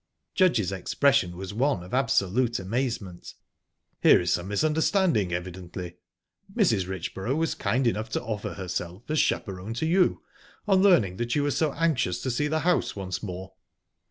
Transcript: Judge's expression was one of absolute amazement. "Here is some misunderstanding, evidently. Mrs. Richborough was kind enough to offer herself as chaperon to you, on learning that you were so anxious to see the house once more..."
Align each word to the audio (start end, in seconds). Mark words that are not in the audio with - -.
Judge's 0.33 0.71
expression 0.71 1.37
was 1.37 1.53
one 1.53 1.83
of 1.83 1.93
absolute 1.93 2.57
amazement. 2.57 3.35
"Here 4.01 4.19
is 4.21 4.33
some 4.33 4.47
misunderstanding, 4.47 5.31
evidently. 5.31 5.97
Mrs. 6.51 6.87
Richborough 6.87 7.35
was 7.37 7.53
kind 7.53 7.85
enough 7.85 8.09
to 8.13 8.23
offer 8.23 8.55
herself 8.55 9.03
as 9.11 9.19
chaperon 9.19 9.75
to 9.75 9.85
you, 9.85 10.23
on 10.67 10.81
learning 10.81 11.17
that 11.17 11.35
you 11.35 11.43
were 11.43 11.51
so 11.51 11.71
anxious 11.73 12.19
to 12.23 12.31
see 12.31 12.47
the 12.47 12.61
house 12.61 12.95
once 12.95 13.21
more..." 13.21 13.53